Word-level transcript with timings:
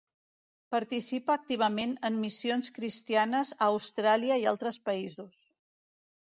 Participa 0.75 1.35
activament 1.39 1.93
en 2.09 2.17
missions 2.21 2.71
cristianes 2.79 3.53
a 3.59 3.69
Austràlia 3.75 4.39
i 4.45 4.49
altres 4.55 4.81
països. 4.89 5.39